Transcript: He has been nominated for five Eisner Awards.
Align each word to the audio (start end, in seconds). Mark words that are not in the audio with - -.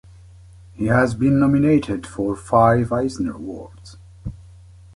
He 0.73 0.87
has 0.87 1.13
been 1.13 1.39
nominated 1.39 2.07
for 2.07 2.35
five 2.35 2.91
Eisner 2.91 3.35
Awards. 3.35 3.97